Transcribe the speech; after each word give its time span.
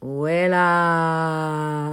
Uela! 0.00 1.92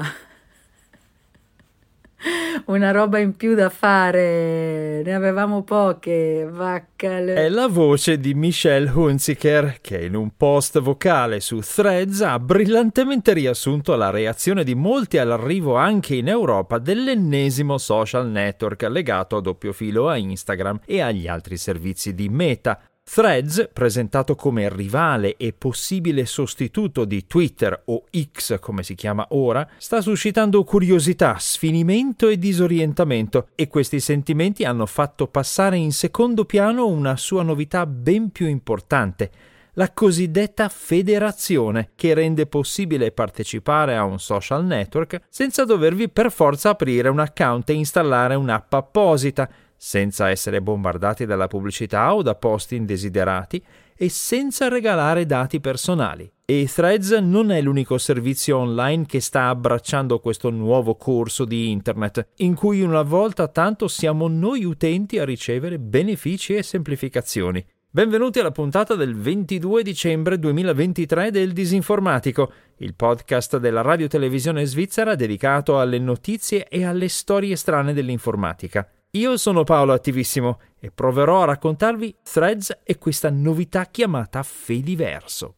Una 2.66 2.92
roba 2.92 3.20
in 3.20 3.36
più 3.36 3.54
da 3.54 3.70
fare, 3.70 5.02
ne 5.04 5.14
avevamo 5.14 5.64
poche, 5.64 6.48
vaccale. 6.50 7.34
È 7.34 7.50
la 7.50 7.68
voce 7.68 8.18
di 8.18 8.34
Michelle 8.34 8.90
Hunziker 8.90 9.80
che 9.82 10.06
in 10.06 10.16
un 10.16 10.32
post 10.38 10.80
vocale 10.80 11.42
su 11.42 11.60
Threads 11.60 12.22
ha 12.22 12.40
brillantemente 12.40 13.34
riassunto 13.34 13.96
la 13.96 14.10
reazione 14.10 14.64
di 14.64 14.76
molti 14.76 15.18
all'arrivo 15.18 15.76
anche 15.76 16.16
in 16.16 16.30
Europa 16.30 16.78
dell'ennesimo 16.78 17.78
social 17.78 18.30
network 18.30 18.84
legato 18.84 19.36
a 19.38 19.42
doppio 19.42 19.74
filo 19.74 20.08
a 20.08 20.16
Instagram 20.16 20.80
e 20.86 21.02
agli 21.02 21.28
altri 21.28 21.58
servizi 21.58 22.14
di 22.14 22.30
Meta. 22.30 22.80
Threads, 23.06 23.70
presentato 23.72 24.34
come 24.34 24.74
rivale 24.74 25.36
e 25.36 25.54
possibile 25.54 26.26
sostituto 26.26 27.06
di 27.06 27.28
Twitter 27.28 27.84
o 27.86 28.06
X 28.10 28.58
come 28.60 28.82
si 28.82 28.96
chiama 28.96 29.28
ora, 29.32 29.68
sta 29.78 30.02
suscitando 30.02 30.64
curiosità, 30.64 31.36
sfinimento 31.38 32.30
e 32.30 32.40
disorientamento 32.40 33.50
e 33.56 33.68
questi 33.68 34.00
sentimenti 34.00 34.64
hanno 34.64 34.86
fatto 34.86 35.28
passare 35.28 35.78
in 35.78 35.92
secondo 35.92 36.46
piano 36.46 36.88
una 36.88 37.16
sua 37.18 37.44
novità 37.44 37.86
ben 37.86 38.32
più 38.32 38.48
importante, 38.48 39.30
la 39.74 39.92
cosiddetta 39.92 40.70
federazione, 40.70 41.92
che 41.96 42.14
rende 42.14 42.48
possibile 42.48 43.12
partecipare 43.12 43.96
a 43.96 44.06
un 44.06 44.20
social 44.20 44.66
network 44.66 45.22
senza 45.30 45.66
dovervi 45.66 46.10
per 46.10 46.32
forza 46.32 46.70
aprire 46.70 47.10
un 47.10 47.20
account 47.20 47.70
e 47.70 47.74
installare 47.74 48.36
un'app 48.36 48.74
apposita, 48.74 49.50
senza 49.86 50.30
essere 50.30 50.62
bombardati 50.62 51.26
dalla 51.26 51.50
pubblicità 51.50 52.16
o 52.16 52.22
da 52.22 52.36
post 52.36 52.72
indesiderati 52.72 53.62
e 53.98 54.08
senza 54.08 54.70
regalare 54.70 55.26
dati 55.26 55.60
personali. 55.60 56.32
E 56.46 56.70
Threads 56.74 57.12
non 57.12 57.52
è 57.52 57.60
l'unico 57.60 57.98
servizio 57.98 58.60
online 58.60 59.06
che 59.06 59.20
sta 59.20 59.50
abbracciando 59.50 60.20
questo 60.20 60.50
nuovo 60.52 60.96
corso 60.96 61.44
di 61.44 61.70
Internet, 61.70 62.30
in 62.38 62.56
cui 62.56 62.82
una 62.82 63.02
volta 63.02 63.50
tanto 63.50 63.90
siamo 63.90 64.30
noi 64.30 64.64
utenti 64.64 65.20
a 65.20 65.26
ricevere 65.26 65.78
benefici 65.78 66.56
e 66.56 66.64
semplificazioni. 66.64 67.64
Benvenuti 67.90 68.40
alla 68.40 68.52
puntata 68.52 68.96
del 68.96 69.18
22 69.18 69.84
dicembre 69.84 70.40
2023 70.40 71.30
del 71.30 71.52
Disinformatico, 71.52 72.52
il 72.78 72.96
podcast 72.96 73.58
della 73.58 73.82
radio 73.82 74.08
televisione 74.08 74.64
svizzera 74.64 75.16
dedicato 75.16 75.78
alle 75.78 76.00
notizie 76.00 76.70
e 76.70 76.86
alle 76.86 77.10
storie 77.10 77.58
strane 77.58 77.92
dell'informatica. 77.92 78.88
Io 79.16 79.38
sono 79.38 79.64
Paolo 79.64 79.94
Attivissimo 79.94 80.60
e 80.80 80.90
proverò 80.90 81.44
a 81.44 81.46
raccontarvi 81.46 82.16
Threads 82.24 82.80
e 82.84 82.98
questa 82.98 83.30
novità 83.30 83.86
chiamata 83.86 84.42
Fediverso. 84.42 85.58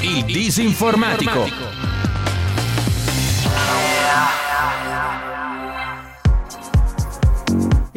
Il 0.00 0.24
Disinformatico. 0.24 1.97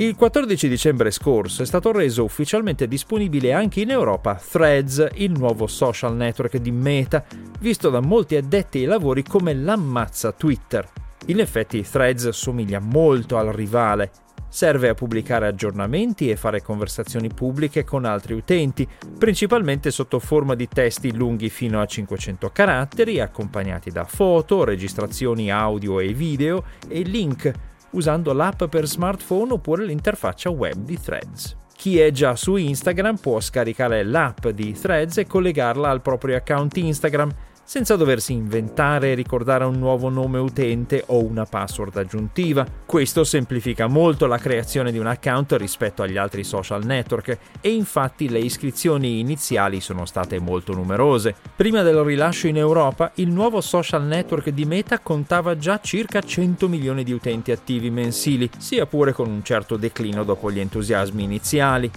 Il 0.01 0.15
14 0.15 0.67
dicembre 0.67 1.11
scorso 1.11 1.61
è 1.61 1.65
stato 1.67 1.91
reso 1.91 2.23
ufficialmente 2.23 2.87
disponibile 2.87 3.53
anche 3.53 3.81
in 3.81 3.91
Europa 3.91 4.33
Threads, 4.33 5.09
il 5.17 5.29
nuovo 5.29 5.67
social 5.67 6.15
network 6.15 6.57
di 6.57 6.71
Meta, 6.71 7.23
visto 7.59 7.91
da 7.91 7.99
molti 7.99 8.35
addetti 8.35 8.79
ai 8.79 8.85
lavori 8.85 9.21
come 9.21 9.53
l'ammazza 9.53 10.31
Twitter. 10.31 10.89
In 11.27 11.39
effetti 11.39 11.83
Threads 11.83 12.29
somiglia 12.29 12.79
molto 12.79 13.37
al 13.37 13.49
rivale. 13.49 14.09
Serve 14.49 14.89
a 14.89 14.95
pubblicare 14.95 15.45
aggiornamenti 15.45 16.31
e 16.31 16.35
fare 16.35 16.63
conversazioni 16.63 17.29
pubbliche 17.31 17.83
con 17.83 18.03
altri 18.03 18.33
utenti, 18.33 18.87
principalmente 19.19 19.91
sotto 19.91 20.17
forma 20.17 20.55
di 20.55 20.67
testi 20.67 21.15
lunghi 21.15 21.49
fino 21.49 21.79
a 21.79 21.85
500 21.85 22.49
caratteri, 22.51 23.19
accompagnati 23.19 23.91
da 23.91 24.05
foto, 24.05 24.63
registrazioni 24.63 25.51
audio 25.51 25.99
e 25.99 26.11
video 26.11 26.63
e 26.87 27.03
link 27.03 27.69
usando 27.91 28.33
l'app 28.33 28.63
per 28.65 28.87
smartphone 28.87 29.53
oppure 29.53 29.85
l'interfaccia 29.85 30.49
web 30.49 30.75
di 30.83 30.99
Threads. 30.99 31.57
Chi 31.75 31.99
è 31.99 32.11
già 32.11 32.35
su 32.35 32.57
Instagram 32.57 33.15
può 33.15 33.39
scaricare 33.39 34.03
l'app 34.03 34.47
di 34.49 34.73
Threads 34.73 35.17
e 35.17 35.25
collegarla 35.25 35.89
al 35.89 36.01
proprio 36.01 36.35
account 36.35 36.77
Instagram 36.77 37.31
senza 37.71 37.95
doversi 37.95 38.33
inventare 38.33 39.11
e 39.11 39.15
ricordare 39.15 39.63
un 39.63 39.79
nuovo 39.79 40.09
nome 40.09 40.39
utente 40.39 41.05
o 41.07 41.23
una 41.23 41.45
password 41.45 41.95
aggiuntiva. 41.95 42.67
Questo 42.85 43.23
semplifica 43.23 43.87
molto 43.87 44.27
la 44.27 44.37
creazione 44.37 44.91
di 44.91 44.97
un 44.97 45.07
account 45.07 45.53
rispetto 45.53 46.03
agli 46.03 46.17
altri 46.17 46.43
social 46.43 46.83
network 46.83 47.37
e 47.61 47.71
infatti 47.71 48.27
le 48.27 48.39
iscrizioni 48.39 49.21
iniziali 49.21 49.79
sono 49.79 50.03
state 50.03 50.37
molto 50.37 50.73
numerose. 50.73 51.33
Prima 51.55 51.81
del 51.81 52.03
rilascio 52.03 52.47
in 52.47 52.57
Europa, 52.57 53.13
il 53.15 53.29
nuovo 53.29 53.61
social 53.61 54.03
network 54.03 54.49
di 54.49 54.65
Meta 54.65 54.99
contava 54.99 55.57
già 55.57 55.79
circa 55.81 56.19
100 56.19 56.67
milioni 56.67 57.05
di 57.05 57.13
utenti 57.13 57.53
attivi 57.53 57.89
mensili, 57.89 58.49
sia 58.57 58.85
pure 58.85 59.13
con 59.13 59.29
un 59.29 59.45
certo 59.45 59.77
declino 59.77 60.25
dopo 60.25 60.51
gli 60.51 60.59
entusiasmi 60.59 61.23
iniziali. 61.23 61.89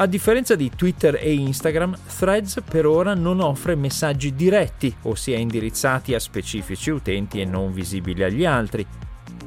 A 0.00 0.06
differenza 0.06 0.54
di 0.54 0.70
Twitter 0.76 1.16
e 1.20 1.32
Instagram, 1.32 1.98
Threads 2.18 2.62
per 2.64 2.86
ora 2.86 3.14
non 3.14 3.40
offre 3.40 3.74
messaggi 3.74 4.32
diretti, 4.32 4.94
ossia 5.18 5.36
indirizzati 5.36 6.14
a 6.14 6.20
specifici 6.20 6.90
utenti 6.90 7.40
e 7.40 7.44
non 7.44 7.72
visibili 7.72 8.22
agli 8.22 8.44
altri. 8.44 8.86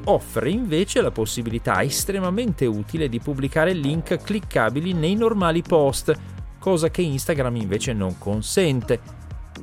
Offre 0.06 0.50
invece 0.50 1.02
la 1.02 1.12
possibilità 1.12 1.82
estremamente 1.82 2.66
utile 2.66 3.08
di 3.08 3.20
pubblicare 3.20 3.72
link 3.72 4.22
cliccabili 4.22 4.94
nei 4.94 5.16
normali 5.16 5.62
post, 5.62 6.14
cosa 6.60 6.90
che 6.90 7.02
Instagram 7.02 7.56
invece 7.56 7.94
non 7.94 8.18
consente. 8.18 9.00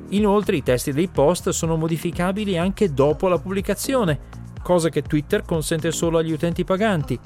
Inoltre 0.09 0.55
i 0.55 0.63
testi 0.63 0.91
dei 0.91 1.07
post 1.07 1.49
sono 1.49 1.75
modificabili 1.75 2.57
anche 2.57 2.91
dopo 2.93 3.27
la 3.27 3.37
pubblicazione, 3.37 4.19
cosa 4.63 4.89
che 4.89 5.03
Twitter 5.03 5.43
consente 5.43 5.91
solo 5.91 6.17
agli 6.17 6.31
utenti 6.31 6.63
paganti 6.63 7.19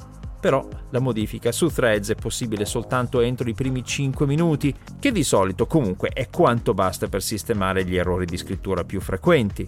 però 0.44 0.68
la 0.90 1.00
modifica 1.00 1.54
su 1.54 1.70
Threads 1.70 2.10
è 2.10 2.16
possibile 2.16 2.66
soltanto 2.66 3.22
entro 3.22 3.48
i 3.48 3.54
primi 3.54 3.82
5 3.82 4.26
minuti, 4.26 4.76
che 5.00 5.14
di 5.14 5.24
solito 5.24 5.68
comunque 5.68 6.10
è 6.10 6.28
quanto 6.30 6.74
basta 6.74 7.08
per 7.08 7.24
sistemare 7.24 7.86
gli 7.86 7.96
errori 7.96 8.26
di 8.26 8.36
scrittura 8.36 8.84
più 8.84 9.00
frequenti. 9.00 9.66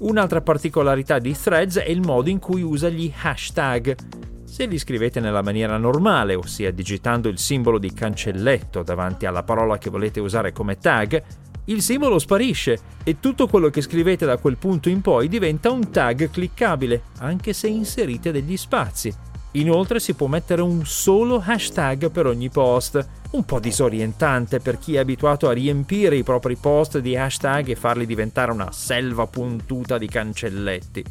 Un'altra 0.00 0.42
particolarità 0.42 1.18
di 1.18 1.32
Threads 1.32 1.78
è 1.78 1.88
il 1.88 2.02
modo 2.02 2.28
in 2.28 2.40
cui 2.40 2.60
usa 2.60 2.90
gli 2.90 3.10
hashtag. 3.22 3.96
Se 4.44 4.66
li 4.66 4.76
scrivete 4.76 5.18
nella 5.18 5.40
maniera 5.40 5.78
normale, 5.78 6.34
ossia 6.34 6.70
digitando 6.72 7.30
il 7.30 7.38
simbolo 7.38 7.78
di 7.78 7.94
cancelletto 7.94 8.82
davanti 8.82 9.24
alla 9.24 9.44
parola 9.44 9.78
che 9.78 9.88
volete 9.88 10.20
usare 10.20 10.52
come 10.52 10.76
tag, 10.76 11.22
il 11.64 11.80
simbolo 11.80 12.18
sparisce 12.18 12.78
e 13.02 13.18
tutto 13.18 13.46
quello 13.46 13.70
che 13.70 13.80
scrivete 13.80 14.26
da 14.26 14.36
quel 14.36 14.58
punto 14.58 14.90
in 14.90 15.00
poi 15.00 15.26
diventa 15.26 15.70
un 15.70 15.90
tag 15.90 16.28
cliccabile, 16.28 17.04
anche 17.20 17.54
se 17.54 17.68
inserite 17.68 18.30
degli 18.30 18.58
spazi. 18.58 19.27
Inoltre 19.58 19.98
si 19.98 20.14
può 20.14 20.28
mettere 20.28 20.62
un 20.62 20.86
solo 20.86 21.42
hashtag 21.44 22.12
per 22.12 22.26
ogni 22.26 22.48
post, 22.48 23.04
un 23.32 23.44
po' 23.44 23.58
disorientante 23.58 24.60
per 24.60 24.78
chi 24.78 24.94
è 24.94 24.98
abituato 24.98 25.48
a 25.48 25.52
riempire 25.52 26.16
i 26.16 26.22
propri 26.22 26.54
post 26.54 26.98
di 26.98 27.16
hashtag 27.16 27.68
e 27.68 27.74
farli 27.74 28.06
diventare 28.06 28.52
una 28.52 28.70
selva 28.70 29.26
puntuta 29.26 29.98
di 29.98 30.06
cancelletti. 30.06 31.04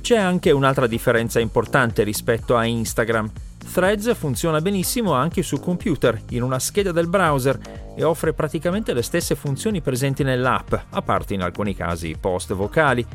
C'è 0.00 0.16
anche 0.16 0.52
un'altra 0.52 0.86
differenza 0.86 1.40
importante 1.40 2.04
rispetto 2.04 2.56
a 2.56 2.64
Instagram. 2.64 3.30
Threads 3.70 4.14
funziona 4.14 4.60
benissimo 4.60 5.12
anche 5.12 5.42
su 5.42 5.60
computer, 5.60 6.20
in 6.30 6.42
una 6.42 6.58
scheda 6.58 6.90
del 6.90 7.08
browser 7.08 7.58
e 7.94 8.02
offre 8.02 8.32
praticamente 8.32 8.92
le 8.92 9.02
stesse 9.02 9.34
funzioni 9.34 9.80
presenti 9.80 10.24
nell'app, 10.24 10.74
a 10.90 11.02
parte 11.02 11.34
in 11.34 11.42
alcuni 11.42 11.74
casi 11.74 12.16
post 12.18 12.54
vocali 12.54 13.06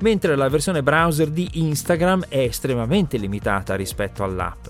mentre 0.00 0.36
la 0.36 0.48
versione 0.48 0.82
browser 0.82 1.28
di 1.28 1.48
Instagram 1.54 2.26
è 2.28 2.38
estremamente 2.38 3.16
limitata 3.16 3.74
rispetto 3.74 4.22
all'app. 4.24 4.66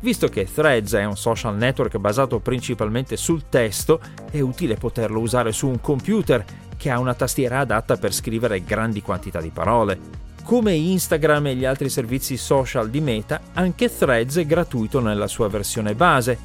Visto 0.00 0.28
che 0.28 0.48
Threads 0.50 0.94
è 0.94 1.04
un 1.04 1.16
social 1.16 1.56
network 1.56 1.98
basato 1.98 2.38
principalmente 2.40 3.16
sul 3.16 3.48
testo, 3.48 4.00
è 4.30 4.40
utile 4.40 4.76
poterlo 4.76 5.20
usare 5.20 5.52
su 5.52 5.68
un 5.68 5.80
computer 5.80 6.44
che 6.76 6.90
ha 6.90 6.98
una 6.98 7.14
tastiera 7.14 7.60
adatta 7.60 7.96
per 7.96 8.12
scrivere 8.12 8.64
grandi 8.64 9.02
quantità 9.02 9.40
di 9.40 9.50
parole. 9.50 10.28
Come 10.50 10.74
Instagram 10.74 11.46
e 11.46 11.54
gli 11.54 11.64
altri 11.64 11.88
servizi 11.88 12.36
social 12.36 12.90
di 12.90 13.00
Meta, 13.00 13.40
anche 13.52 13.88
Threads 13.88 14.38
è 14.38 14.46
gratuito 14.46 14.98
nella 14.98 15.28
sua 15.28 15.48
versione 15.48 15.94
base. 15.94 16.38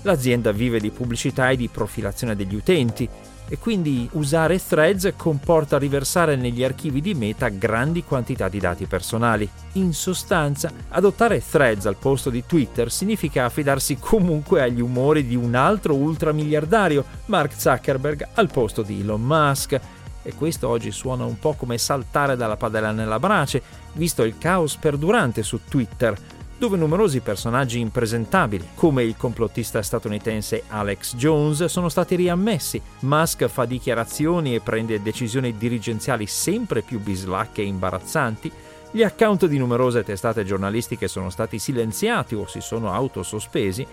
L'azienda 0.00 0.50
vive 0.50 0.80
di 0.80 0.88
pubblicità 0.88 1.50
e 1.50 1.56
di 1.56 1.68
profilazione 1.68 2.34
degli 2.34 2.54
utenti 2.54 3.06
e 3.50 3.58
quindi 3.58 4.08
usare 4.12 4.64
threads 4.64 5.12
comporta 5.14 5.76
riversare 5.76 6.36
negli 6.36 6.64
archivi 6.64 7.02
di 7.02 7.12
Meta 7.12 7.48
grandi 7.48 8.02
quantità 8.02 8.48
di 8.48 8.60
dati 8.60 8.86
personali. 8.86 9.46
In 9.72 9.92
sostanza, 9.92 10.72
adottare 10.88 11.42
threads 11.46 11.84
al 11.84 11.96
posto 11.96 12.30
di 12.30 12.44
Twitter 12.46 12.90
significa 12.90 13.44
affidarsi 13.44 13.98
comunque 13.98 14.62
agli 14.62 14.80
umori 14.80 15.26
di 15.26 15.36
un 15.36 15.54
altro 15.54 15.94
ultramiliardario, 15.96 17.04
Mark 17.26 17.52
Zuckerberg, 17.60 18.26
al 18.36 18.48
posto 18.50 18.80
di 18.80 19.00
Elon 19.00 19.20
Musk. 19.20 19.78
E 20.22 20.34
questo 20.34 20.68
oggi 20.68 20.90
suona 20.90 21.24
un 21.24 21.38
po' 21.38 21.54
come 21.54 21.78
saltare 21.78 22.36
dalla 22.36 22.56
padella 22.56 22.92
nella 22.92 23.18
brace, 23.18 23.62
visto 23.94 24.22
il 24.22 24.36
caos 24.38 24.76
perdurante 24.76 25.42
su 25.42 25.60
Twitter 25.68 26.16
dove 26.60 26.76
numerosi 26.76 27.20
personaggi 27.20 27.80
impresentabili, 27.80 28.68
come 28.74 29.02
il 29.02 29.16
complottista 29.16 29.80
statunitense 29.80 30.64
Alex 30.68 31.16
Jones, 31.16 31.64
sono 31.64 31.88
stati 31.88 32.16
riammessi. 32.16 32.78
Musk 32.98 33.46
fa 33.46 33.64
dichiarazioni 33.64 34.54
e 34.54 34.60
prende 34.60 35.00
decisioni 35.00 35.56
dirigenziali 35.56 36.26
sempre 36.26 36.82
più 36.82 37.00
bislacche 37.00 37.62
e 37.62 37.64
imbarazzanti. 37.64 38.52
Gli 38.90 39.02
account 39.02 39.46
di 39.46 39.56
numerose 39.56 40.04
testate 40.04 40.44
giornalistiche 40.44 41.08
sono 41.08 41.30
stati 41.30 41.58
silenziati 41.58 42.34
o 42.34 42.46
si 42.46 42.60
sono 42.60 42.92
autosospesi 42.92 43.86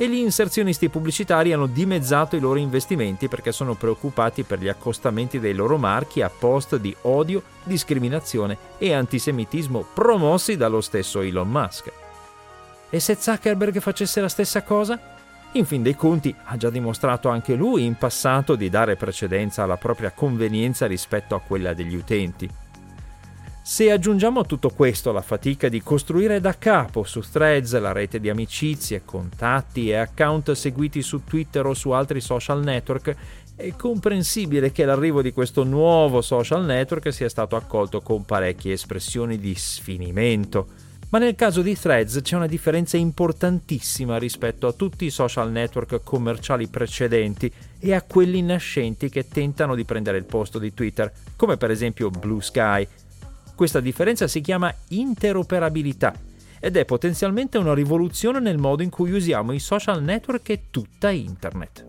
e 0.00 0.08
gli 0.08 0.14
inserzionisti 0.14 0.88
pubblicitari 0.88 1.52
hanno 1.52 1.66
dimezzato 1.66 2.34
i 2.34 2.40
loro 2.40 2.58
investimenti 2.58 3.28
perché 3.28 3.52
sono 3.52 3.74
preoccupati 3.74 4.44
per 4.44 4.58
gli 4.58 4.68
accostamenti 4.68 5.38
dei 5.38 5.52
loro 5.52 5.76
marchi 5.76 6.22
a 6.22 6.30
post 6.30 6.76
di 6.76 6.96
odio, 7.02 7.42
discriminazione 7.64 8.56
e 8.78 8.94
antisemitismo 8.94 9.84
promossi 9.92 10.56
dallo 10.56 10.80
stesso 10.80 11.20
Elon 11.20 11.50
Musk. 11.50 11.92
E 12.88 12.98
se 12.98 13.14
Zuckerberg 13.14 13.78
facesse 13.78 14.22
la 14.22 14.30
stessa 14.30 14.62
cosa? 14.62 14.98
In 15.52 15.66
fin 15.66 15.82
dei 15.82 15.94
conti 15.94 16.34
ha 16.44 16.56
già 16.56 16.70
dimostrato 16.70 17.28
anche 17.28 17.54
lui 17.54 17.84
in 17.84 17.96
passato 17.96 18.54
di 18.54 18.70
dare 18.70 18.96
precedenza 18.96 19.64
alla 19.64 19.76
propria 19.76 20.12
convenienza 20.12 20.86
rispetto 20.86 21.34
a 21.34 21.40
quella 21.40 21.74
degli 21.74 21.94
utenti. 21.94 22.48
Se 23.70 23.88
aggiungiamo 23.88 24.40
a 24.40 24.44
tutto 24.44 24.70
questo 24.70 25.12
la 25.12 25.22
fatica 25.22 25.68
di 25.68 25.80
costruire 25.80 26.40
da 26.40 26.58
capo 26.58 27.04
su 27.04 27.20
Threads 27.20 27.78
la 27.78 27.92
rete 27.92 28.18
di 28.18 28.28
amicizie, 28.28 29.02
contatti 29.04 29.90
e 29.90 29.94
account 29.94 30.50
seguiti 30.50 31.02
su 31.02 31.22
Twitter 31.22 31.64
o 31.66 31.72
su 31.72 31.90
altri 31.90 32.20
social 32.20 32.64
network, 32.64 33.14
è 33.54 33.70
comprensibile 33.76 34.72
che 34.72 34.84
l'arrivo 34.84 35.22
di 35.22 35.32
questo 35.32 35.62
nuovo 35.62 36.20
social 36.20 36.64
network 36.64 37.12
sia 37.12 37.28
stato 37.28 37.54
accolto 37.54 38.00
con 38.00 38.24
parecchie 38.24 38.72
espressioni 38.72 39.38
di 39.38 39.54
sfinimento. 39.54 40.66
Ma 41.10 41.18
nel 41.18 41.36
caso 41.36 41.62
di 41.62 41.78
Threads 41.78 42.22
c'è 42.22 42.34
una 42.34 42.48
differenza 42.48 42.96
importantissima 42.96 44.18
rispetto 44.18 44.66
a 44.66 44.72
tutti 44.72 45.04
i 45.04 45.10
social 45.10 45.48
network 45.52 46.02
commerciali 46.02 46.66
precedenti 46.66 47.50
e 47.78 47.94
a 47.94 48.02
quelli 48.02 48.42
nascenti 48.42 49.08
che 49.08 49.28
tentano 49.28 49.76
di 49.76 49.84
prendere 49.84 50.18
il 50.18 50.24
posto 50.24 50.58
di 50.58 50.74
Twitter, 50.74 51.12
come 51.36 51.56
per 51.56 51.70
esempio 51.70 52.10
Blue 52.10 52.42
Sky, 52.42 52.86
questa 53.60 53.80
differenza 53.80 54.26
si 54.26 54.40
chiama 54.40 54.74
interoperabilità 54.88 56.14
ed 56.58 56.78
è 56.78 56.86
potenzialmente 56.86 57.58
una 57.58 57.74
rivoluzione 57.74 58.40
nel 58.40 58.56
modo 58.56 58.82
in 58.82 58.88
cui 58.88 59.12
usiamo 59.12 59.52
i 59.52 59.58
social 59.58 60.02
network 60.02 60.48
e 60.48 60.62
tutta 60.70 61.10
Internet. 61.10 61.84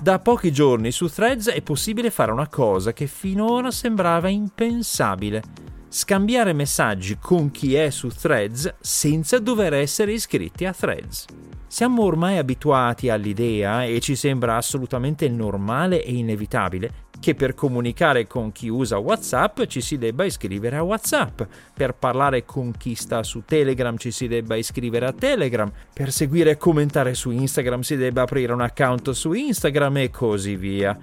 Da 0.00 0.18
pochi 0.18 0.50
giorni 0.50 0.92
su 0.92 1.08
Threads 1.08 1.50
è 1.50 1.60
possibile 1.60 2.10
fare 2.10 2.32
una 2.32 2.48
cosa 2.48 2.94
che 2.94 3.06
finora 3.06 3.70
sembrava 3.70 4.30
impensabile. 4.30 5.42
Scambiare 5.86 6.54
messaggi 6.54 7.18
con 7.18 7.50
chi 7.50 7.74
è 7.74 7.90
su 7.90 8.08
Threads 8.08 8.76
senza 8.80 9.38
dover 9.38 9.74
essere 9.74 10.14
iscritti 10.14 10.64
a 10.64 10.72
Threads. 10.72 11.26
Siamo 11.74 12.04
ormai 12.04 12.38
abituati 12.38 13.08
all'idea, 13.08 13.84
e 13.84 13.98
ci 13.98 14.14
sembra 14.14 14.54
assolutamente 14.54 15.28
normale 15.28 16.04
e 16.04 16.14
inevitabile, 16.14 17.08
che 17.18 17.34
per 17.34 17.54
comunicare 17.54 18.28
con 18.28 18.52
chi 18.52 18.68
usa 18.68 18.98
WhatsApp 18.98 19.62
ci 19.64 19.80
si 19.80 19.98
debba 19.98 20.22
iscrivere 20.22 20.76
a 20.76 20.84
WhatsApp, 20.84 21.42
per 21.74 21.94
parlare 21.94 22.44
con 22.44 22.70
chi 22.78 22.94
sta 22.94 23.24
su 23.24 23.42
Telegram 23.44 23.96
ci 23.96 24.12
si 24.12 24.28
debba 24.28 24.54
iscrivere 24.54 25.06
a 25.06 25.12
Telegram, 25.12 25.68
per 25.92 26.12
seguire 26.12 26.52
e 26.52 26.56
commentare 26.58 27.12
su 27.14 27.32
Instagram 27.32 27.80
si 27.80 27.96
debba 27.96 28.22
aprire 28.22 28.52
un 28.52 28.60
account 28.60 29.10
su 29.10 29.32
Instagram 29.32 29.96
e 29.96 30.10
così 30.10 30.54
via. 30.54 30.96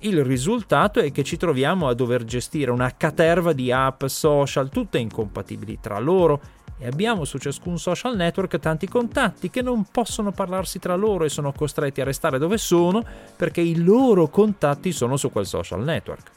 Il 0.00 0.22
risultato 0.24 1.00
è 1.00 1.10
che 1.10 1.24
ci 1.24 1.38
troviamo 1.38 1.88
a 1.88 1.94
dover 1.94 2.24
gestire 2.24 2.70
una 2.70 2.94
caterva 2.96 3.52
di 3.52 3.72
app 3.72 4.04
social 4.04 4.68
tutte 4.68 4.98
incompatibili 4.98 5.78
tra 5.80 5.98
loro 5.98 6.40
e 6.78 6.86
abbiamo 6.86 7.24
su 7.24 7.38
ciascun 7.38 7.78
social 7.78 8.14
network 8.14 8.58
tanti 8.58 8.86
contatti 8.86 9.48
che 9.48 9.62
non 9.62 9.86
possono 9.90 10.32
parlarsi 10.32 10.78
tra 10.78 10.94
loro 10.94 11.24
e 11.24 11.30
sono 11.30 11.52
costretti 11.52 12.02
a 12.02 12.04
restare 12.04 12.38
dove 12.38 12.58
sono 12.58 13.02
perché 13.34 13.62
i 13.62 13.82
loro 13.82 14.28
contatti 14.28 14.92
sono 14.92 15.16
su 15.16 15.32
quel 15.32 15.46
social 15.46 15.82
network. 15.82 16.30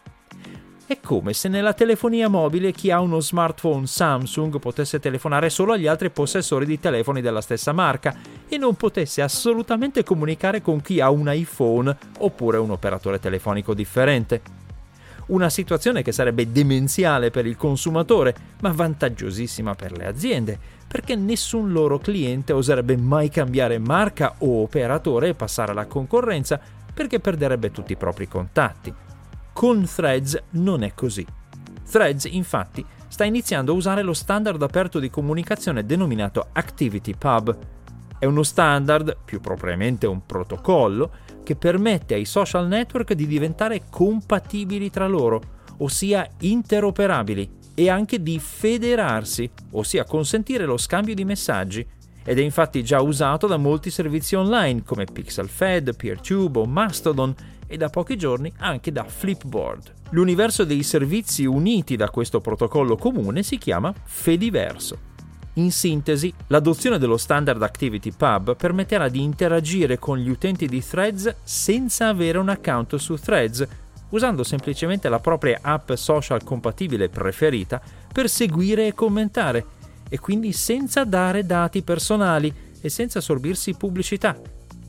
È 0.90 1.00
come 1.02 1.34
se 1.34 1.50
nella 1.50 1.74
telefonia 1.74 2.30
mobile 2.30 2.72
chi 2.72 2.90
ha 2.90 3.00
uno 3.00 3.20
smartphone 3.20 3.86
Samsung 3.86 4.58
potesse 4.58 5.00
telefonare 5.00 5.52
solo 5.52 5.74
agli 5.74 5.86
altri 5.86 6.10
possessori 6.10 6.66
di 6.66 6.80
telefoni 6.80 7.22
della 7.22 7.42
stessa 7.42 7.74
marca 7.74 8.16
e 8.50 8.58
non 8.58 8.76
potesse 8.76 9.22
assolutamente 9.22 10.04
comunicare 10.04 10.62
con 10.62 10.82
chi 10.82 11.00
ha 11.00 11.10
un 11.10 11.32
iPhone 11.32 11.96
oppure 12.18 12.58
un 12.58 12.72
operatore 12.72 13.20
telefonico 13.20 13.74
differente 13.74 14.42
una 15.30 15.50
situazione 15.50 16.02
che 16.02 16.12
sarebbe 16.12 16.52
demenziale 16.52 17.30
per 17.30 17.46
il 17.46 17.58
consumatore, 17.58 18.36
ma 18.62 18.72
vantaggiosissima 18.72 19.76
per 19.76 19.92
le 19.92 20.06
aziende, 20.06 20.58
perché 20.88 21.16
nessun 21.16 21.72
loro 21.72 22.00
cliente 22.00 22.54
oserebbe 22.54 22.98
mai 22.98 23.30
cambiare 23.30 23.78
marca 23.78 24.36
o 24.40 24.62
operatore 24.64 25.30
e 25.30 25.34
passare 25.36 25.72
alla 25.72 25.86
concorrenza, 25.86 26.60
perché 26.94 27.20
perderebbe 27.20 27.72
tutti 27.72 27.92
i 27.92 27.98
propri 27.98 28.28
contatti. 28.28 28.94
Con 29.54 29.86
Threads 29.86 30.42
non 30.52 30.84
è 30.84 30.94
così. 30.94 31.26
Threads, 31.90 32.26
infatti, 32.26 32.84
sta 33.08 33.24
iniziando 33.24 33.72
a 33.72 33.76
usare 33.76 34.02
lo 34.02 34.14
standard 34.14 34.62
aperto 34.62 35.00
di 35.00 35.10
comunicazione 35.10 35.86
denominato 35.86 36.48
ActivityPub. 36.52 37.58
È 38.20 38.26
uno 38.26 38.44
standard, 38.44 39.16
più 39.24 39.40
propriamente 39.40 40.06
un 40.06 40.26
protocollo, 40.26 41.12
che 41.42 41.56
permette 41.56 42.16
ai 42.16 42.26
social 42.26 42.68
network 42.68 43.14
di 43.14 43.26
diventare 43.26 43.84
compatibili 43.90 44.90
tra 44.90 45.08
loro, 45.08 45.42
ossia 45.78 46.30
interoperabili, 46.42 47.50
e 47.74 47.90
anche 47.90 48.22
di 48.22 48.38
federarsi, 48.38 49.50
ossia 49.72 50.04
consentire 50.04 50.66
lo 50.66 50.76
scambio 50.76 51.16
di 51.16 51.24
messaggi. 51.24 51.88
Ed 52.26 52.38
è 52.38 52.42
infatti 52.42 52.84
già 52.84 53.00
usato 53.00 53.48
da 53.48 53.56
molti 53.56 53.90
servizi 53.90 54.36
online 54.36 54.84
come 54.84 55.06
PixelFed, 55.06 55.96
PeerTube 55.96 56.60
o 56.60 56.66
Mastodon 56.66 57.34
e 57.66 57.78
da 57.78 57.88
pochi 57.88 58.18
giorni 58.18 58.52
anche 58.58 58.92
da 58.92 59.06
Flipboard. 59.06 59.94
L'universo 60.10 60.66
dei 60.66 60.84
servizi 60.84 61.46
uniti 61.46 61.96
da 61.96 62.10
questo 62.10 62.42
protocollo 62.42 62.98
comune 62.98 63.44
si 63.44 63.58
chiama 63.58 63.94
Fediverso. 64.04 65.09
In 65.60 65.72
sintesi, 65.72 66.34
l'adozione 66.48 66.98
dello 66.98 67.18
standard 67.18 67.62
Activity 67.62 68.14
Pub 68.14 68.56
permetterà 68.56 69.10
di 69.10 69.22
interagire 69.22 70.00
con 70.00 70.18
gli 70.18 70.30
utenti 70.30 70.68
di 70.68 70.82
Threads 70.82 71.36
senza 71.44 72.08
avere 72.08 72.38
un 72.38 72.48
account 72.48 72.96
su 72.96 73.16
Threads, 73.16 73.68
usando 74.12 74.46
semplicemente 74.46 75.10
la 75.10 75.20
propria 75.20 75.60
app 75.62 75.92
social 75.94 76.44
compatibile 76.46 77.10
preferita 77.10 77.82
per 78.12 78.30
seguire 78.30 78.88
e 78.88 78.94
commentare, 78.94 79.66
e 80.08 80.18
quindi 80.18 80.54
senza 80.54 81.04
dare 81.04 81.46
dati 81.46 81.82
personali 81.82 82.52
e 82.80 82.88
senza 82.88 83.20
sorbirsi 83.20 83.76
pubblicità. 83.76 84.40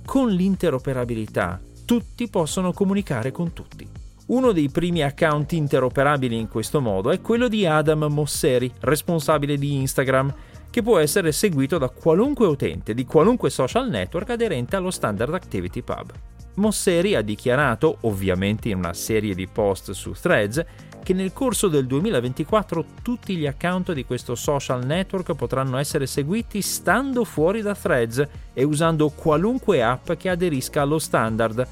Con 0.04 0.30
l'interoperabilità 0.30 1.60
tutti 1.84 2.28
possono 2.28 2.72
comunicare 2.72 3.32
con 3.32 3.52
tutti. 3.52 3.88
Uno 4.26 4.52
dei 4.52 4.68
primi 4.68 5.02
account 5.02 5.50
interoperabili 5.50 6.38
in 6.38 6.46
questo 6.46 6.80
modo 6.80 7.10
è 7.10 7.20
quello 7.20 7.48
di 7.48 7.66
Adam 7.66 8.04
Mosseri, 8.04 8.72
responsabile 8.78 9.56
di 9.56 9.74
Instagram, 9.74 10.32
che 10.70 10.82
può 10.82 10.98
essere 10.98 11.32
seguito 11.32 11.78
da 11.78 11.88
qualunque 11.88 12.46
utente 12.46 12.94
di 12.94 13.04
qualunque 13.04 13.50
social 13.50 13.88
network 13.88 14.30
aderente 14.30 14.76
allo 14.76 14.90
Standard 14.90 15.34
Activity 15.34 15.82
Pub. 15.82 16.12
Mosseri 16.54 17.14
ha 17.14 17.22
dichiarato, 17.22 17.98
ovviamente 18.02 18.68
in 18.68 18.78
una 18.78 18.92
serie 18.92 19.34
di 19.34 19.46
post 19.46 19.92
su 19.92 20.12
Threads, 20.12 20.64
che 21.02 21.14
nel 21.14 21.32
corso 21.32 21.68
del 21.68 21.86
2024 21.86 22.84
tutti 23.02 23.36
gli 23.36 23.46
account 23.46 23.92
di 23.92 24.04
questo 24.04 24.34
social 24.34 24.84
network 24.84 25.34
potranno 25.34 25.78
essere 25.78 26.06
seguiti 26.06 26.60
stando 26.60 27.24
fuori 27.24 27.62
da 27.62 27.74
Threads 27.74 28.28
e 28.52 28.62
usando 28.62 29.08
qualunque 29.08 29.82
app 29.82 30.12
che 30.12 30.28
aderisca 30.28 30.82
allo 30.82 30.98
standard, 30.98 31.66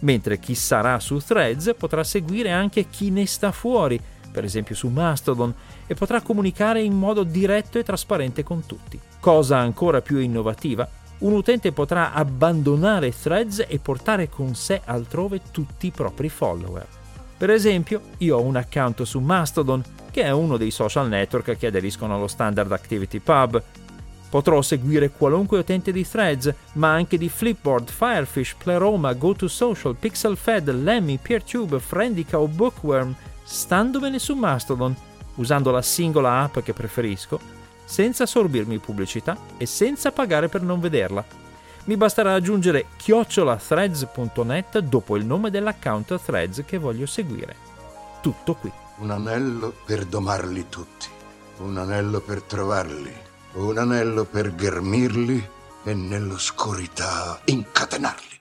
mentre 0.00 0.38
chi 0.38 0.54
sarà 0.54 1.00
su 1.00 1.18
Threads 1.18 1.74
potrà 1.78 2.04
seguire 2.04 2.50
anche 2.50 2.88
chi 2.88 3.10
ne 3.10 3.26
sta 3.26 3.50
fuori, 3.50 3.98
per 4.30 4.44
esempio 4.44 4.74
su 4.74 4.88
Mastodon, 4.88 5.54
e 5.86 5.94
potrà 5.94 6.20
comunicare 6.20 6.82
in 6.82 6.94
modo 6.94 7.22
diretto 7.22 7.78
e 7.78 7.82
trasparente 7.82 8.42
con 8.42 8.64
tutti. 8.66 8.98
Cosa 9.20 9.58
ancora 9.58 10.00
più 10.00 10.18
innovativa, 10.18 10.88
un 11.18 11.32
utente 11.32 11.72
potrà 11.72 12.12
abbandonare 12.12 13.16
Threads 13.16 13.64
e 13.68 13.78
portare 13.78 14.28
con 14.28 14.54
sé 14.54 14.80
altrove 14.84 15.40
tutti 15.50 15.86
i 15.86 15.90
propri 15.90 16.28
follower. 16.28 16.86
Per 17.36 17.50
esempio, 17.50 18.00
io 18.18 18.38
ho 18.38 18.42
un 18.42 18.56
account 18.56 19.02
su 19.02 19.20
Mastodon, 19.20 19.82
che 20.10 20.22
è 20.22 20.30
uno 20.30 20.56
dei 20.56 20.70
social 20.70 21.08
network 21.08 21.56
che 21.56 21.66
aderiscono 21.66 22.14
allo 22.14 22.28
Standard 22.28 22.70
Activity 22.72 23.18
Pub. 23.18 23.62
Potrò 24.28 24.62
seguire 24.62 25.10
qualunque 25.10 25.58
utente 25.58 25.92
di 25.92 26.06
Threads, 26.06 26.52
ma 26.74 26.92
anche 26.92 27.16
di 27.18 27.28
Flipboard, 27.28 27.88
Firefish, 27.88 28.56
Pleroma, 28.58 29.12
GoToSocial, 29.12 29.96
PixelFed, 29.96 30.70
Lemmy, 30.70 31.18
PeerTube, 31.20 31.78
Friendica 31.78 32.38
o 32.38 32.48
Bookworm, 32.48 33.14
standomene 33.44 34.18
su 34.18 34.34
Mastodon, 34.34 34.96
usando 35.36 35.70
la 35.70 35.82
singola 35.82 36.40
app 36.42 36.58
che 36.60 36.72
preferisco, 36.72 37.40
senza 37.84 38.26
sorbirmi 38.26 38.78
pubblicità 38.78 39.36
e 39.56 39.66
senza 39.66 40.12
pagare 40.12 40.48
per 40.48 40.62
non 40.62 40.80
vederla. 40.80 41.24
Mi 41.84 41.96
basterà 41.96 42.32
aggiungere 42.32 42.86
chiocciolathreads.net 42.96 44.78
dopo 44.78 45.16
il 45.16 45.26
nome 45.26 45.50
dell'account 45.50 46.18
Threads 46.22 46.62
che 46.64 46.78
voglio 46.78 47.06
seguire. 47.06 47.56
Tutto 48.22 48.54
qui. 48.54 48.72
Un 48.98 49.10
anello 49.10 49.74
per 49.84 50.06
domarli 50.06 50.66
tutti. 50.68 51.08
Un 51.58 51.76
anello 51.78 52.20
per 52.20 52.42
trovarli, 52.42 53.12
un 53.54 53.78
anello 53.78 54.24
per 54.24 54.54
ghermirli 54.54 55.48
e 55.84 55.94
nell'oscurità 55.94 57.38
incatenarli. 57.44 58.40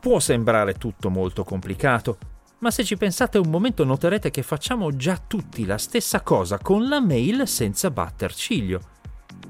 Può 0.00 0.18
sembrare 0.20 0.74
tutto 0.74 1.08
molto 1.08 1.44
complicato, 1.44 2.18
ma 2.58 2.70
se 2.70 2.84
ci 2.84 2.96
pensate 2.96 3.38
un 3.38 3.50
momento 3.50 3.84
noterete 3.84 4.30
che 4.30 4.42
facciamo 4.42 4.94
già 4.96 5.20
tutti 5.24 5.66
la 5.66 5.78
stessa 5.78 6.22
cosa 6.22 6.58
con 6.58 6.88
la 6.88 7.00
mail 7.00 7.46
senza 7.46 7.90
batter 7.90 8.34
ciglio. 8.34 8.80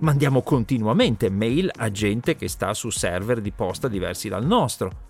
Mandiamo 0.01 0.43
continuamente 0.43 1.31
mail 1.31 1.71
a 1.75 1.91
gente 1.91 2.37
che 2.37 2.49
sta 2.49 2.75
su 2.75 2.91
server 2.91 3.41
di 3.41 3.53
posta 3.53 3.89
diversi 3.89 4.29
dal 4.29 4.45
nostro. 4.45 5.05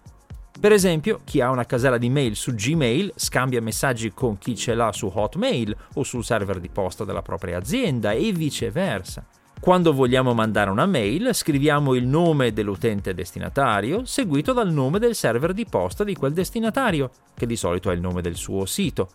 Per 0.58 0.72
esempio, 0.72 1.20
chi 1.24 1.40
ha 1.40 1.50
una 1.50 1.66
casella 1.66 1.98
di 1.98 2.08
mail 2.08 2.36
su 2.36 2.54
Gmail 2.54 3.12
scambia 3.16 3.60
messaggi 3.60 4.12
con 4.12 4.38
chi 4.38 4.56
ce 4.56 4.74
l'ha 4.74 4.92
su 4.92 5.10
Hotmail 5.12 5.76
o 5.94 6.02
sul 6.02 6.24
server 6.24 6.60
di 6.60 6.68
posta 6.68 7.04
della 7.04 7.22
propria 7.22 7.58
azienda 7.58 8.12
e 8.12 8.32
viceversa. 8.32 9.26
Quando 9.58 9.92
vogliamo 9.92 10.32
mandare 10.32 10.70
una 10.70 10.86
mail, 10.86 11.34
scriviamo 11.34 11.94
il 11.94 12.06
nome 12.06 12.52
dell'utente 12.52 13.14
destinatario 13.14 14.04
seguito 14.04 14.52
dal 14.52 14.70
nome 14.70 14.98
del 14.98 15.14
server 15.14 15.52
di 15.52 15.64
posta 15.64 16.04
di 16.04 16.14
quel 16.14 16.32
destinatario, 16.32 17.10
che 17.34 17.46
di 17.46 17.56
solito 17.56 17.90
è 17.90 17.94
il 17.94 18.00
nome 18.00 18.22
del 18.22 18.36
suo 18.36 18.64
sito. 18.64 19.08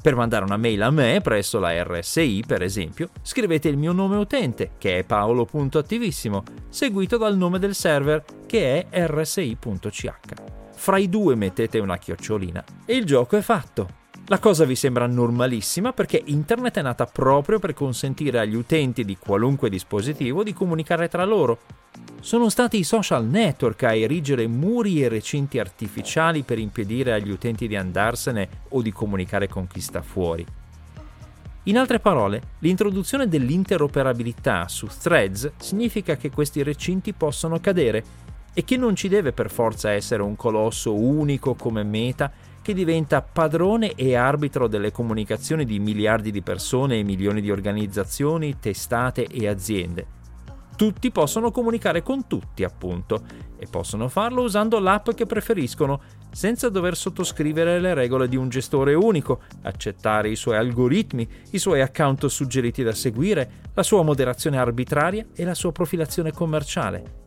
Per 0.00 0.14
mandare 0.14 0.44
una 0.44 0.56
mail 0.56 0.82
a 0.82 0.90
me 0.90 1.20
presso 1.20 1.58
la 1.58 1.82
RSI, 1.82 2.44
per 2.46 2.62
esempio, 2.62 3.10
scrivete 3.20 3.68
il 3.68 3.76
mio 3.76 3.92
nome 3.92 4.16
utente, 4.16 4.70
che 4.78 4.98
è 4.98 5.04
paolo.attivissimo, 5.04 6.44
seguito 6.68 7.18
dal 7.18 7.36
nome 7.36 7.58
del 7.58 7.74
server, 7.74 8.24
che 8.46 8.86
è 8.88 9.06
rsi.ch. 9.06 10.12
Fra 10.72 10.96
i 10.96 11.08
due 11.08 11.34
mettete 11.34 11.80
una 11.80 11.98
chiocciolina 11.98 12.64
e 12.86 12.94
il 12.94 13.04
gioco 13.04 13.36
è 13.36 13.40
fatto. 13.40 13.97
La 14.30 14.38
cosa 14.40 14.66
vi 14.66 14.74
sembra 14.74 15.06
normalissima 15.06 15.94
perché 15.94 16.22
Internet 16.26 16.76
è 16.76 16.82
nata 16.82 17.06
proprio 17.06 17.58
per 17.58 17.72
consentire 17.72 18.38
agli 18.38 18.54
utenti 18.54 19.02
di 19.02 19.16
qualunque 19.16 19.70
dispositivo 19.70 20.42
di 20.42 20.52
comunicare 20.52 21.08
tra 21.08 21.24
loro. 21.24 21.60
Sono 22.20 22.50
stati 22.50 22.76
i 22.76 22.84
social 22.84 23.24
network 23.24 23.84
a 23.84 23.94
erigere 23.94 24.46
muri 24.46 25.02
e 25.02 25.08
recinti 25.08 25.58
artificiali 25.58 26.42
per 26.42 26.58
impedire 26.58 27.14
agli 27.14 27.30
utenti 27.30 27.66
di 27.66 27.74
andarsene 27.74 28.48
o 28.68 28.82
di 28.82 28.92
comunicare 28.92 29.48
con 29.48 29.66
chi 29.66 29.80
sta 29.80 30.02
fuori. 30.02 30.44
In 31.62 31.78
altre 31.78 31.98
parole, 31.98 32.42
l'introduzione 32.58 33.28
dell'interoperabilità 33.28 34.68
su 34.68 34.88
threads 34.88 35.52
significa 35.56 36.18
che 36.18 36.28
questi 36.28 36.62
recinti 36.62 37.14
possono 37.14 37.60
cadere 37.60 38.26
e 38.52 38.62
che 38.62 38.76
non 38.76 38.94
ci 38.94 39.08
deve 39.08 39.32
per 39.32 39.50
forza 39.50 39.90
essere 39.90 40.22
un 40.22 40.36
colosso 40.36 40.94
unico 40.94 41.54
come 41.54 41.82
meta 41.82 42.30
che 42.68 42.74
diventa 42.74 43.22
padrone 43.22 43.94
e 43.94 44.14
arbitro 44.14 44.68
delle 44.68 44.92
comunicazioni 44.92 45.64
di 45.64 45.78
miliardi 45.78 46.30
di 46.30 46.42
persone 46.42 46.98
e 46.98 47.02
milioni 47.02 47.40
di 47.40 47.50
organizzazioni, 47.50 48.58
testate 48.58 49.24
e 49.24 49.48
aziende. 49.48 50.06
Tutti 50.76 51.10
possono 51.10 51.50
comunicare 51.50 52.02
con 52.02 52.26
tutti, 52.26 52.64
appunto, 52.64 53.22
e 53.56 53.66
possono 53.70 54.08
farlo 54.08 54.42
usando 54.42 54.78
l'app 54.80 55.12
che 55.12 55.24
preferiscono, 55.24 56.02
senza 56.30 56.68
dover 56.68 56.94
sottoscrivere 56.94 57.80
le 57.80 57.94
regole 57.94 58.28
di 58.28 58.36
un 58.36 58.50
gestore 58.50 58.92
unico, 58.92 59.40
accettare 59.62 60.28
i 60.28 60.36
suoi 60.36 60.58
algoritmi, 60.58 61.26
i 61.52 61.58
suoi 61.58 61.80
account 61.80 62.26
suggeriti 62.26 62.82
da 62.82 62.92
seguire, 62.92 63.50
la 63.72 63.82
sua 63.82 64.02
moderazione 64.02 64.58
arbitraria 64.58 65.24
e 65.34 65.42
la 65.42 65.54
sua 65.54 65.72
profilazione 65.72 66.32
commerciale. 66.32 67.24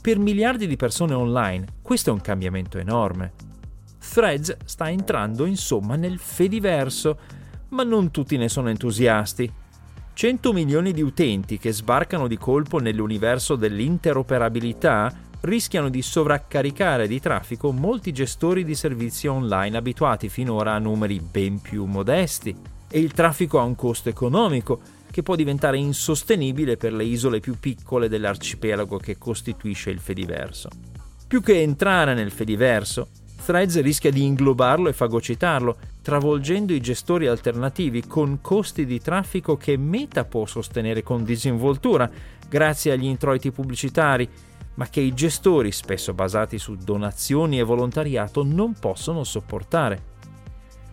Per 0.00 0.16
miliardi 0.20 0.68
di 0.68 0.76
persone 0.76 1.14
online 1.14 1.66
questo 1.82 2.10
è 2.10 2.12
un 2.12 2.20
cambiamento 2.20 2.78
enorme. 2.78 3.55
Threads 4.08 4.56
sta 4.64 4.90
entrando 4.90 5.44
insomma 5.44 5.96
nel 5.96 6.18
Fediverso, 6.18 7.18
ma 7.70 7.82
non 7.82 8.10
tutti 8.10 8.36
ne 8.36 8.48
sono 8.48 8.68
entusiasti. 8.68 9.52
100 10.12 10.52
milioni 10.52 10.92
di 10.92 11.02
utenti 11.02 11.58
che 11.58 11.72
sbarcano 11.72 12.26
di 12.26 12.38
colpo 12.38 12.78
nell'universo 12.78 13.54
dell'interoperabilità 13.54 15.12
rischiano 15.40 15.88
di 15.88 16.00
sovraccaricare 16.02 17.06
di 17.06 17.20
traffico 17.20 17.70
molti 17.70 18.12
gestori 18.12 18.64
di 18.64 18.74
servizi 18.74 19.26
online 19.26 19.76
abituati 19.76 20.28
finora 20.28 20.72
a 20.72 20.78
numeri 20.78 21.20
ben 21.20 21.60
più 21.60 21.84
modesti. 21.84 22.56
E 22.88 22.98
il 22.98 23.12
traffico 23.12 23.58
ha 23.58 23.64
un 23.64 23.74
costo 23.74 24.08
economico 24.08 24.80
che 25.10 25.22
può 25.22 25.34
diventare 25.34 25.78
insostenibile 25.78 26.76
per 26.76 26.92
le 26.92 27.04
isole 27.04 27.40
più 27.40 27.58
piccole 27.58 28.08
dell'arcipelago 28.08 28.98
che 28.98 29.18
costituisce 29.18 29.90
il 29.90 29.98
Fediverso. 29.98 30.68
Più 31.26 31.42
che 31.42 31.60
entrare 31.60 32.14
nel 32.14 32.30
Fediverso, 32.30 33.08
Threads 33.44 33.80
rischia 33.80 34.10
di 34.10 34.24
inglobarlo 34.24 34.88
e 34.88 34.92
fagocitarlo, 34.92 35.76
travolgendo 36.02 36.72
i 36.72 36.80
gestori 36.80 37.26
alternativi 37.26 38.06
con 38.06 38.40
costi 38.40 38.84
di 38.86 39.00
traffico 39.00 39.56
che 39.56 39.76
Meta 39.76 40.24
può 40.24 40.46
sostenere 40.46 41.02
con 41.02 41.24
disinvoltura 41.24 42.10
grazie 42.48 42.92
agli 42.92 43.04
introiti 43.04 43.52
pubblicitari, 43.52 44.28
ma 44.74 44.88
che 44.88 45.00
i 45.00 45.14
gestori, 45.14 45.72
spesso 45.72 46.12
basati 46.12 46.58
su 46.58 46.76
donazioni 46.76 47.58
e 47.58 47.62
volontariato, 47.62 48.42
non 48.44 48.74
possono 48.74 49.24
sopportare. 49.24 50.14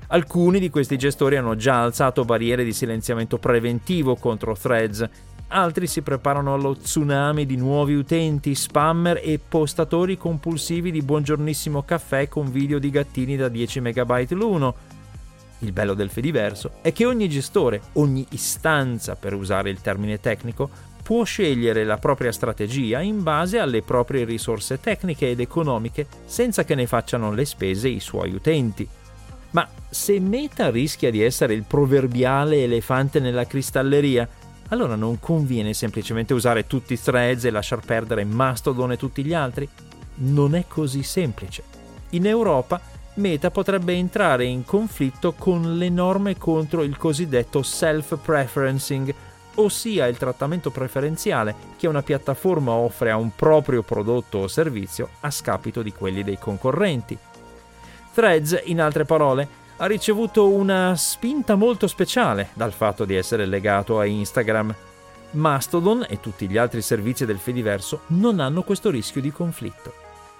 Alcuni 0.07 0.59
di 0.59 0.69
questi 0.69 0.97
gestori 0.97 1.37
hanno 1.37 1.55
già 1.55 1.81
alzato 1.81 2.23
barriere 2.23 2.63
di 2.63 2.71
silenziamento 2.71 3.39
preventivo 3.39 4.15
contro 4.15 4.55
Threads 4.55 5.09
altri 5.53 5.85
si 5.85 6.01
preparano 6.01 6.53
allo 6.53 6.75
tsunami 6.75 7.45
di 7.45 7.55
nuovi 7.55 7.93
utenti, 7.93 8.55
spammer 8.55 9.21
e 9.23 9.39
postatori 9.39 10.17
compulsivi 10.17 10.91
di 10.91 11.01
buongiornissimo 11.01 11.83
caffè 11.83 12.27
con 12.27 12.51
video 12.51 12.79
di 12.79 12.89
gattini 12.89 13.37
da 13.37 13.47
10 13.47 13.81
MB 13.81 14.31
l'uno. 14.31 14.75
Il 15.59 15.71
bello 15.71 15.93
del 15.93 16.09
Fediverso 16.09 16.71
è 16.81 16.91
che 16.91 17.05
ogni 17.05 17.29
gestore, 17.29 17.81
ogni 17.93 18.25
istanza 18.31 19.15
per 19.15 19.33
usare 19.33 19.69
il 19.69 19.79
termine 19.79 20.19
tecnico, 20.19 20.69
può 21.03 21.23
scegliere 21.23 21.83
la 21.83 21.97
propria 21.97 22.31
strategia 22.31 23.01
in 23.01 23.21
base 23.21 23.59
alle 23.59 23.83
proprie 23.83 24.25
risorse 24.25 24.79
tecniche 24.79 25.29
ed 25.29 25.39
economiche 25.39 26.07
senza 26.25 26.63
che 26.63 26.75
ne 26.75 26.87
facciano 26.87 27.31
le 27.31 27.45
spese 27.45 27.87
i 27.87 27.99
suoi 27.99 28.33
utenti. 28.33 28.87
Ma 29.51 29.67
se 29.89 30.19
Meta 30.19 30.71
rischia 30.71 31.11
di 31.11 31.21
essere 31.21 31.53
il 31.53 31.63
proverbiale 31.63 32.63
elefante 32.63 33.19
nella 33.19 33.45
cristalleria, 33.45 34.27
allora 34.69 34.95
non 34.95 35.19
conviene 35.19 35.73
semplicemente 35.73 36.33
usare 36.33 36.67
tutti 36.67 36.93
i 36.93 36.99
threads 36.99 37.45
e 37.45 37.51
lasciar 37.51 37.79
perdere 37.85 38.23
Mastodon 38.23 38.93
e 38.93 38.97
tutti 38.97 39.23
gli 39.23 39.33
altri? 39.33 39.67
Non 40.15 40.55
è 40.55 40.65
così 40.67 41.03
semplice. 41.03 41.63
In 42.11 42.25
Europa 42.25 42.79
Meta 43.15 43.51
potrebbe 43.51 43.93
entrare 43.93 44.45
in 44.45 44.65
conflitto 44.65 45.33
con 45.33 45.77
le 45.77 45.89
norme 45.89 46.35
contro 46.35 46.81
il 46.81 46.97
cosiddetto 46.97 47.61
self-preferencing, 47.61 49.13
ossia 49.55 50.07
il 50.07 50.17
trattamento 50.17 50.71
preferenziale 50.71 51.53
che 51.77 51.85
una 51.85 52.01
piattaforma 52.01 52.71
offre 52.71 53.11
a 53.11 53.17
un 53.17 53.35
proprio 53.35 53.83
prodotto 53.83 54.39
o 54.39 54.47
servizio 54.47 55.09
a 55.19 55.29
scapito 55.29 55.83
di 55.83 55.93
quelli 55.93 56.23
dei 56.23 56.39
concorrenti. 56.39 57.15
Threads, 58.13 58.61
in 58.65 58.81
altre 58.81 59.05
parole, 59.05 59.47
ha 59.83 59.85
ricevuto 59.85 60.47
una 60.47 60.95
spinta 60.95 61.55
molto 61.55 61.87
speciale 61.87 62.51
dal 62.53 62.71
fatto 62.71 63.03
di 63.03 63.15
essere 63.15 63.45
legato 63.45 63.99
a 63.99 64.05
Instagram. 64.05 64.73
Mastodon 65.31 66.05
e 66.07 66.21
tutti 66.21 66.47
gli 66.47 66.55
altri 66.55 66.81
servizi 66.81 67.25
del 67.25 67.37
Fediverso 67.37 68.03
non 68.07 68.39
hanno 68.39 68.63
questo 68.63 68.89
rischio 68.89 69.19
di 69.19 69.29
conflitto. 69.29 69.93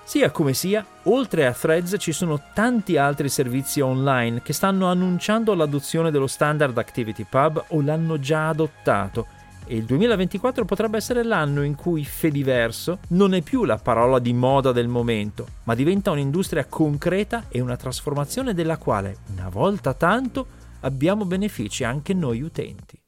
Sia 0.05 0.31
come 0.31 0.53
sia, 0.53 0.85
oltre 1.03 1.45
a 1.45 1.51
Threads 1.51 1.97
ci 1.99 2.13
sono 2.13 2.41
tanti 2.53 2.95
altri 2.95 3.27
servizi 3.27 3.81
online 3.81 4.41
che 4.41 4.53
stanno 4.53 4.87
annunciando 4.87 5.53
l'adozione 5.53 6.09
dello 6.09 6.27
standard 6.27 6.77
ActivityPub 6.77 7.65
o 7.69 7.81
l'hanno 7.81 8.19
già 8.19 8.47
adottato 8.47 9.27
e 9.65 9.75
il 9.75 9.85
2024 9.85 10.65
potrebbe 10.65 10.97
essere 10.97 11.23
l'anno 11.23 11.63
in 11.63 11.75
cui 11.75 12.03
Fediverso 12.03 12.99
non 13.09 13.33
è 13.33 13.41
più 13.41 13.63
la 13.63 13.77
parola 13.77 14.19
di 14.19 14.33
moda 14.33 14.71
del 14.71 14.87
momento, 14.87 15.47
ma 15.63 15.75
diventa 15.75 16.11
un'industria 16.11 16.65
concreta 16.65 17.45
e 17.49 17.59
una 17.61 17.77
trasformazione 17.77 18.53
della 18.53 18.77
quale, 18.77 19.17
una 19.35 19.49
volta 19.49 19.93
tanto, 19.93 20.45
abbiamo 20.81 21.25
benefici 21.25 21.83
anche 21.83 22.13
noi 22.13 22.41
utenti. 22.41 23.01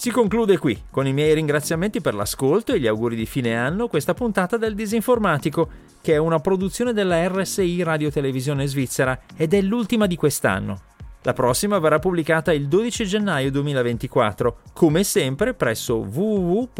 Si 0.00 0.10
conclude 0.10 0.56
qui, 0.56 0.84
con 0.90 1.06
i 1.06 1.12
miei 1.12 1.34
ringraziamenti 1.34 2.00
per 2.00 2.14
l'ascolto 2.14 2.72
e 2.72 2.80
gli 2.80 2.86
auguri 2.86 3.14
di 3.14 3.26
fine 3.26 3.54
anno, 3.54 3.88
questa 3.88 4.14
puntata 4.14 4.56
del 4.56 4.74
Disinformatico, 4.74 5.68
che 6.00 6.14
è 6.14 6.16
una 6.16 6.40
produzione 6.40 6.94
della 6.94 7.28
RSI 7.28 7.82
Radio 7.82 8.10
Televisione 8.10 8.66
Svizzera 8.66 9.20
ed 9.36 9.52
è 9.52 9.60
l'ultima 9.60 10.06
di 10.06 10.16
quest'anno. 10.16 10.89
La 11.22 11.34
prossima 11.34 11.78
verrà 11.78 11.98
pubblicata 11.98 12.50
il 12.50 12.66
12 12.66 13.04
gennaio 13.04 13.50
2024, 13.50 14.60
come 14.72 15.04
sempre 15.04 15.52
presso 15.52 15.96
www.rsi.ch 15.96 16.70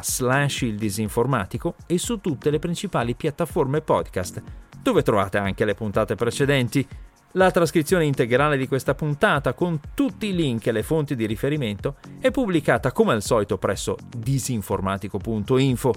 slash 0.00 0.62
il 0.62 0.78
disinformatico 0.78 1.74
e 1.86 1.98
su 1.98 2.22
tutte 2.22 2.48
le 2.48 2.58
principali 2.58 3.14
piattaforme 3.14 3.82
podcast, 3.82 4.42
dove 4.80 5.02
trovate 5.02 5.36
anche 5.36 5.66
le 5.66 5.74
puntate 5.74 6.14
precedenti. 6.14 6.88
La 7.32 7.50
trascrizione 7.50 8.06
integrale 8.06 8.56
di 8.56 8.66
questa 8.66 8.94
puntata 8.94 9.52
con 9.52 9.78
tutti 9.92 10.28
i 10.28 10.34
link 10.34 10.66
e 10.66 10.72
le 10.72 10.82
fonti 10.82 11.14
di 11.14 11.26
riferimento 11.26 11.96
è 12.18 12.30
pubblicata 12.30 12.92
come 12.92 13.12
al 13.12 13.20
solito 13.20 13.58
presso 13.58 13.94
disinformatico.info 14.16 15.92